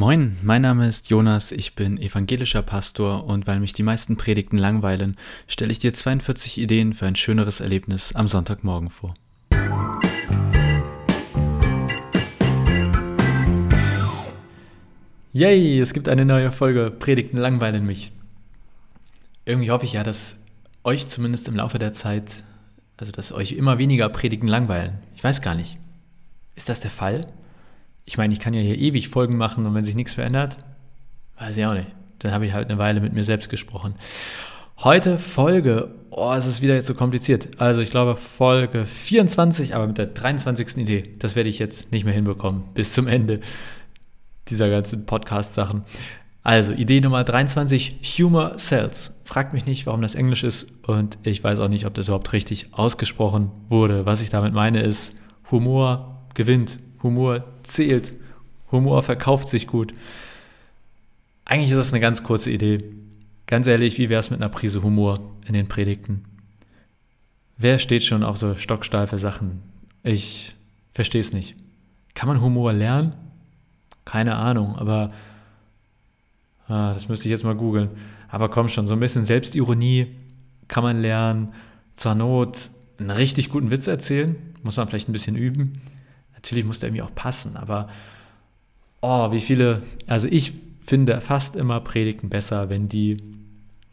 Moin, 0.00 0.38
mein 0.42 0.62
Name 0.62 0.88
ist 0.88 1.10
Jonas, 1.10 1.52
ich 1.52 1.74
bin 1.74 1.98
evangelischer 2.00 2.62
Pastor 2.62 3.26
und 3.26 3.46
weil 3.46 3.60
mich 3.60 3.74
die 3.74 3.82
meisten 3.82 4.16
Predigten 4.16 4.56
langweilen, 4.56 5.18
stelle 5.46 5.70
ich 5.70 5.78
dir 5.78 5.92
42 5.92 6.56
Ideen 6.56 6.94
für 6.94 7.04
ein 7.04 7.16
schöneres 7.16 7.60
Erlebnis 7.60 8.14
am 8.14 8.26
Sonntagmorgen 8.26 8.88
vor. 8.88 9.12
Yay, 15.34 15.78
es 15.78 15.92
gibt 15.92 16.08
eine 16.08 16.24
neue 16.24 16.50
Folge 16.50 16.90
Predigten 16.90 17.36
langweilen 17.36 17.84
mich. 17.84 18.10
Irgendwie 19.44 19.70
hoffe 19.70 19.84
ich 19.84 19.92
ja, 19.92 20.02
dass 20.02 20.36
euch 20.82 21.08
zumindest 21.08 21.46
im 21.46 21.56
Laufe 21.56 21.78
der 21.78 21.92
Zeit, 21.92 22.44
also 22.96 23.12
dass 23.12 23.32
euch 23.32 23.52
immer 23.52 23.76
weniger 23.76 24.08
Predigten 24.08 24.48
langweilen. 24.48 24.94
Ich 25.14 25.22
weiß 25.22 25.42
gar 25.42 25.54
nicht. 25.54 25.76
Ist 26.54 26.70
das 26.70 26.80
der 26.80 26.90
Fall? 26.90 27.26
Ich 28.10 28.18
meine, 28.18 28.32
ich 28.32 28.40
kann 28.40 28.54
ja 28.54 28.60
hier 28.60 28.76
ewig 28.76 29.08
Folgen 29.08 29.36
machen 29.36 29.66
und 29.66 29.74
wenn 29.74 29.84
sich 29.84 29.94
nichts 29.94 30.14
verändert, 30.14 30.58
weiß 31.38 31.56
ich 31.56 31.64
auch 31.64 31.74
nicht. 31.74 31.86
Dann 32.18 32.32
habe 32.32 32.44
ich 32.44 32.52
halt 32.52 32.68
eine 32.68 32.76
Weile 32.76 33.00
mit 33.00 33.12
mir 33.12 33.22
selbst 33.22 33.48
gesprochen. 33.48 33.94
Heute 34.78 35.16
Folge, 35.16 35.94
oh, 36.10 36.32
es 36.36 36.44
ist 36.44 36.60
wieder 36.60 36.74
jetzt 36.74 36.88
so 36.88 36.94
kompliziert. 36.94 37.60
Also 37.60 37.82
ich 37.82 37.88
glaube 37.90 38.16
Folge 38.16 38.84
24, 38.84 39.76
aber 39.76 39.86
mit 39.86 39.96
der 39.96 40.06
23. 40.06 40.78
Idee. 40.78 41.14
Das 41.20 41.36
werde 41.36 41.48
ich 41.48 41.60
jetzt 41.60 41.92
nicht 41.92 42.04
mehr 42.04 42.12
hinbekommen 42.12 42.64
bis 42.74 42.94
zum 42.94 43.06
Ende 43.06 43.38
dieser 44.48 44.68
ganzen 44.70 45.06
Podcast-Sachen. 45.06 45.84
Also 46.42 46.72
Idee 46.72 47.00
Nummer 47.00 47.22
23, 47.22 48.00
Humor 48.18 48.56
Cells. 48.58 49.14
Fragt 49.22 49.52
mich 49.52 49.66
nicht, 49.66 49.86
warum 49.86 50.02
das 50.02 50.16
Englisch 50.16 50.42
ist 50.42 50.72
und 50.82 51.16
ich 51.22 51.44
weiß 51.44 51.60
auch 51.60 51.68
nicht, 51.68 51.86
ob 51.86 51.94
das 51.94 52.08
überhaupt 52.08 52.32
richtig 52.32 52.70
ausgesprochen 52.72 53.52
wurde. 53.68 54.04
Was 54.04 54.20
ich 54.20 54.30
damit 54.30 54.52
meine 54.52 54.80
ist, 54.82 55.14
Humor 55.52 56.26
gewinnt 56.34 56.80
Humor 57.02 57.44
zählt. 57.62 58.14
Humor 58.72 59.02
verkauft 59.02 59.48
sich 59.48 59.66
gut. 59.66 59.92
Eigentlich 61.44 61.70
ist 61.70 61.78
das 61.78 61.92
eine 61.92 62.00
ganz 62.00 62.22
kurze 62.22 62.50
Idee. 62.50 62.78
Ganz 63.46 63.66
ehrlich, 63.66 63.98
wie 63.98 64.08
wäre 64.08 64.20
es 64.20 64.30
mit 64.30 64.40
einer 64.40 64.48
Prise 64.48 64.82
Humor 64.82 65.18
in 65.46 65.54
den 65.54 65.68
Predigten? 65.68 66.24
Wer 67.56 67.78
steht 67.78 68.04
schon 68.04 68.22
auf 68.22 68.38
so 68.38 68.54
stocksteife 68.56 69.18
Sachen? 69.18 69.60
Ich 70.02 70.54
verstehe 70.94 71.20
es 71.20 71.32
nicht. 71.32 71.56
Kann 72.14 72.28
man 72.28 72.40
Humor 72.40 72.72
lernen? 72.72 73.14
Keine 74.04 74.36
Ahnung, 74.36 74.76
aber 74.76 75.12
ah, 76.68 76.92
das 76.94 77.08
müsste 77.08 77.28
ich 77.28 77.30
jetzt 77.30 77.44
mal 77.44 77.54
googeln. 77.54 77.90
Aber 78.28 78.48
komm 78.48 78.68
schon, 78.68 78.86
so 78.86 78.94
ein 78.94 79.00
bisschen 79.00 79.24
Selbstironie 79.24 80.06
kann 80.68 80.84
man 80.84 81.00
lernen. 81.00 81.52
Zur 81.94 82.14
Not 82.14 82.70
einen 82.98 83.10
richtig 83.10 83.50
guten 83.50 83.70
Witz 83.70 83.86
erzählen, 83.86 84.36
muss 84.62 84.76
man 84.76 84.88
vielleicht 84.88 85.08
ein 85.08 85.12
bisschen 85.12 85.36
üben. 85.36 85.72
Natürlich 86.40 86.64
muss 86.64 86.78
der 86.78 86.88
irgendwie 86.88 87.02
auch 87.02 87.14
passen, 87.14 87.56
aber 87.56 87.88
oh, 89.02 89.30
wie 89.30 89.40
viele, 89.40 89.82
also 90.06 90.26
ich 90.26 90.54
finde 90.80 91.20
fast 91.20 91.54
immer 91.54 91.80
Predigten 91.80 92.30
besser, 92.30 92.70
wenn 92.70 92.88
die 92.88 93.18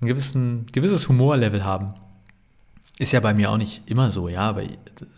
ein 0.00 0.06
gewissen, 0.06 0.66
gewisses 0.70 1.08
Humorlevel 1.08 1.64
haben. 1.64 1.94
Ist 2.98 3.12
ja 3.12 3.20
bei 3.20 3.34
mir 3.34 3.50
auch 3.50 3.56
nicht 3.56 3.82
immer 3.86 4.12
so, 4.12 4.28
ja, 4.28 4.42
aber 4.42 4.62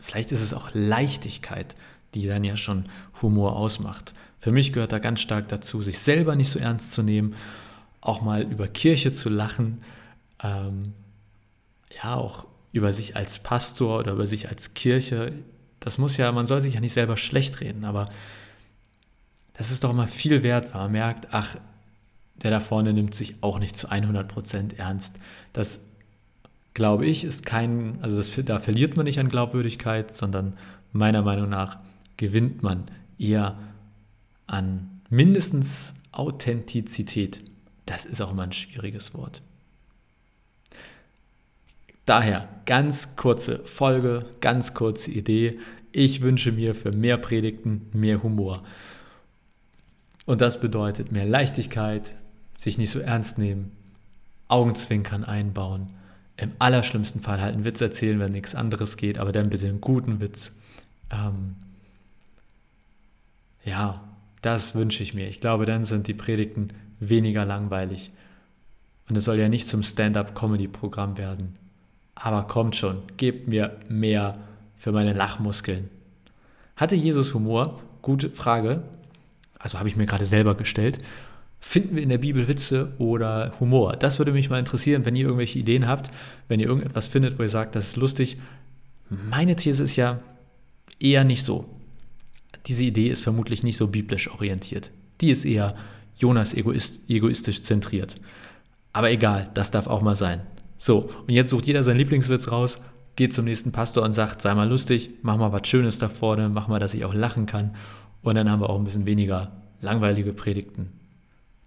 vielleicht 0.00 0.32
ist 0.32 0.40
es 0.40 0.54
auch 0.54 0.70
Leichtigkeit, 0.72 1.76
die 2.14 2.26
dann 2.26 2.44
ja 2.44 2.56
schon 2.56 2.86
Humor 3.20 3.56
ausmacht. 3.56 4.14
Für 4.38 4.50
mich 4.50 4.72
gehört 4.72 4.92
da 4.92 4.98
ganz 4.98 5.20
stark 5.20 5.48
dazu, 5.48 5.82
sich 5.82 5.98
selber 5.98 6.34
nicht 6.34 6.48
so 6.50 6.58
ernst 6.58 6.92
zu 6.92 7.02
nehmen, 7.02 7.34
auch 8.00 8.22
mal 8.22 8.42
über 8.42 8.68
Kirche 8.68 9.12
zu 9.12 9.28
lachen, 9.28 9.82
ähm, 10.42 10.94
ja, 12.02 12.14
auch 12.14 12.46
über 12.72 12.92
sich 12.92 13.16
als 13.16 13.38
Pastor 13.38 13.98
oder 14.00 14.12
über 14.12 14.26
sich 14.26 14.48
als 14.48 14.72
Kirche 14.74 15.32
das 15.80 15.98
muss 15.98 16.16
ja, 16.16 16.30
man 16.32 16.46
soll 16.46 16.60
sich 16.60 16.74
ja 16.74 16.80
nicht 16.80 16.92
selber 16.92 17.16
schlecht 17.16 17.60
reden, 17.60 17.84
aber 17.84 18.08
das 19.54 19.70
ist 19.70 19.84
doch 19.84 19.90
immer 19.90 20.08
viel 20.08 20.42
wert, 20.42 20.72
weil 20.72 20.82
man 20.82 20.92
merkt, 20.92 21.28
ach, 21.32 21.56
der 22.36 22.50
da 22.50 22.60
vorne 22.60 22.92
nimmt 22.92 23.14
sich 23.14 23.36
auch 23.42 23.58
nicht 23.58 23.76
zu 23.76 23.88
100% 23.88 24.78
ernst. 24.78 25.16
Das, 25.52 25.80
glaube 26.74 27.06
ich, 27.06 27.24
ist 27.24 27.44
kein, 27.44 27.98
also 28.00 28.16
das, 28.16 28.38
da 28.44 28.60
verliert 28.60 28.96
man 28.96 29.04
nicht 29.04 29.18
an 29.18 29.28
Glaubwürdigkeit, 29.28 30.12
sondern 30.12 30.56
meiner 30.92 31.22
Meinung 31.22 31.48
nach 31.48 31.78
gewinnt 32.16 32.62
man 32.62 32.84
eher 33.18 33.58
an 34.46 35.00
mindestens 35.10 35.94
Authentizität. 36.12 37.42
Das 37.86 38.04
ist 38.04 38.20
auch 38.20 38.30
immer 38.30 38.44
ein 38.44 38.52
schwieriges 38.52 39.14
Wort. 39.14 39.42
Daher 42.08 42.48
ganz 42.64 43.16
kurze 43.16 43.58
Folge, 43.66 44.24
ganz 44.40 44.72
kurze 44.72 45.10
Idee. 45.10 45.58
Ich 45.92 46.22
wünsche 46.22 46.52
mir 46.52 46.74
für 46.74 46.90
mehr 46.90 47.18
Predigten 47.18 47.90
mehr 47.92 48.22
Humor. 48.22 48.62
Und 50.24 50.40
das 50.40 50.58
bedeutet 50.58 51.12
mehr 51.12 51.26
Leichtigkeit, 51.26 52.14
sich 52.56 52.78
nicht 52.78 52.88
so 52.88 53.00
ernst 53.00 53.36
nehmen, 53.36 53.72
Augenzwinkern 54.48 55.22
einbauen, 55.22 55.90
im 56.38 56.48
allerschlimmsten 56.58 57.20
Fall 57.20 57.42
halt 57.42 57.52
einen 57.52 57.66
Witz 57.66 57.82
erzählen, 57.82 58.18
wenn 58.20 58.32
nichts 58.32 58.54
anderes 58.54 58.96
geht, 58.96 59.18
aber 59.18 59.30
dann 59.30 59.50
bitte 59.50 59.68
einen 59.68 59.82
guten 59.82 60.22
Witz. 60.22 60.52
Ähm, 61.10 61.56
ja, 63.64 64.02
das 64.40 64.74
wünsche 64.74 65.02
ich 65.02 65.12
mir. 65.12 65.28
Ich 65.28 65.42
glaube, 65.42 65.66
dann 65.66 65.84
sind 65.84 66.06
die 66.06 66.14
Predigten 66.14 66.68
weniger 67.00 67.44
langweilig. 67.44 68.12
Und 69.10 69.16
es 69.18 69.24
soll 69.24 69.38
ja 69.38 69.50
nicht 69.50 69.68
zum 69.68 69.82
Stand-up-Comedy-Programm 69.82 71.18
werden. 71.18 71.52
Aber 72.20 72.48
kommt 72.48 72.74
schon, 72.74 73.02
gebt 73.16 73.46
mir 73.46 73.78
mehr 73.88 74.38
für 74.76 74.90
meine 74.90 75.12
Lachmuskeln. 75.12 75.88
Hatte 76.76 76.96
Jesus 76.96 77.32
Humor? 77.32 77.80
Gute 78.02 78.30
Frage. 78.30 78.82
Also 79.58 79.78
habe 79.78 79.88
ich 79.88 79.96
mir 79.96 80.06
gerade 80.06 80.24
selber 80.24 80.56
gestellt. 80.56 80.98
Finden 81.60 81.94
wir 81.94 82.02
in 82.02 82.08
der 82.08 82.18
Bibel 82.18 82.48
Witze 82.48 82.92
oder 82.98 83.52
Humor? 83.60 83.94
Das 83.94 84.18
würde 84.18 84.32
mich 84.32 84.50
mal 84.50 84.58
interessieren, 84.58 85.04
wenn 85.04 85.14
ihr 85.14 85.26
irgendwelche 85.26 85.60
Ideen 85.60 85.86
habt, 85.86 86.10
wenn 86.48 86.58
ihr 86.58 86.66
irgendetwas 86.66 87.06
findet, 87.06 87.38
wo 87.38 87.44
ihr 87.44 87.48
sagt, 87.48 87.76
das 87.76 87.88
ist 87.88 87.96
lustig. 87.96 88.36
Meine 89.08 89.54
These 89.54 89.84
ist 89.84 89.96
ja 89.96 90.20
eher 90.98 91.22
nicht 91.22 91.44
so. 91.44 91.68
Diese 92.66 92.84
Idee 92.84 93.08
ist 93.08 93.22
vermutlich 93.22 93.62
nicht 93.62 93.76
so 93.76 93.86
biblisch 93.86 94.28
orientiert. 94.28 94.90
Die 95.20 95.30
ist 95.30 95.44
eher 95.44 95.76
Jonas 96.16 96.52
egoist, 96.54 97.00
egoistisch 97.08 97.62
zentriert. 97.62 98.20
Aber 98.92 99.10
egal, 99.10 99.50
das 99.54 99.70
darf 99.70 99.86
auch 99.86 100.02
mal 100.02 100.16
sein. 100.16 100.42
So, 100.78 101.10
und 101.26 101.34
jetzt 101.34 101.50
sucht 101.50 101.66
jeder 101.66 101.82
seinen 101.82 101.98
Lieblingswitz 101.98 102.50
raus, 102.50 102.80
geht 103.16 103.34
zum 103.34 103.44
nächsten 103.44 103.72
Pastor 103.72 104.04
und 104.04 104.12
sagt, 104.12 104.40
sei 104.40 104.54
mal 104.54 104.68
lustig, 104.68 105.10
mach 105.22 105.36
mal 105.36 105.52
was 105.52 105.66
Schönes 105.66 105.98
da 105.98 106.08
vorne, 106.08 106.48
mach 106.48 106.68
mal, 106.68 106.78
dass 106.78 106.94
ich 106.94 107.04
auch 107.04 107.12
lachen 107.12 107.46
kann. 107.46 107.74
Und 108.22 108.36
dann 108.36 108.50
haben 108.50 108.60
wir 108.60 108.70
auch 108.70 108.78
ein 108.78 108.84
bisschen 108.84 109.06
weniger 109.06 109.52
langweilige 109.80 110.32
Predigten. 110.32 110.92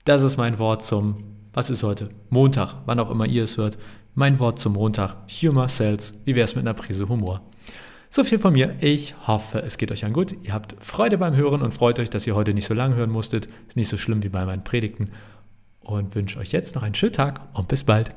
Das 0.06 0.24
ist 0.24 0.38
mein 0.38 0.60
Wort 0.60 0.82
zum, 0.82 1.24
was 1.54 1.70
ist 1.70 1.84
heute? 1.84 2.10
Montag, 2.30 2.76
wann 2.86 3.00
auch 3.00 3.12
immer 3.12 3.26
ihr 3.26 3.44
es 3.44 3.58
hört. 3.58 3.78
Mein 4.16 4.40
Wort 4.40 4.60
zum 4.60 4.74
Montag, 4.74 5.16
Humor 5.42 5.68
Cells. 5.68 6.14
Wie 6.26 6.36
wäre 6.36 6.46
es 6.46 6.56
mit 6.56 6.66
einer 6.66 6.74
Prise 6.74 7.08
Humor? 7.08 7.42
So 8.10 8.24
viel 8.24 8.40
von 8.40 8.54
mir. 8.54 8.76
Ich 8.82 9.16
hoffe, 9.28 9.62
es 9.62 9.78
geht 9.78 9.92
euch 9.92 10.04
an 10.04 10.12
gut. 10.12 10.36
Ihr 10.44 10.54
habt 10.54 10.76
Freude 10.80 11.18
beim 11.18 11.36
Hören 11.36 11.62
und 11.62 11.74
freut 11.74 12.00
euch, 12.00 12.10
dass 12.10 12.28
ihr 12.28 12.36
heute 12.36 12.54
nicht 12.54 12.66
so 12.66 12.74
lang 12.74 12.96
hören 12.96 13.10
musstet. 13.10 13.48
Ist 13.68 13.78
nicht 13.78 13.88
so 13.88 13.98
schlimm 13.98 14.24
wie 14.24 14.30
bei 14.30 14.46
meinen 14.46 14.64
Predigten. 14.64 15.06
Und 15.82 16.14
wünsche 16.16 16.40
euch 16.40 16.52
jetzt 16.52 16.76
noch 16.76 16.84
einen 16.84 16.96
schönen 16.96 17.14
Tag 17.14 17.42
und 17.54 17.68
bis 17.68 17.84
bald. 17.84 18.12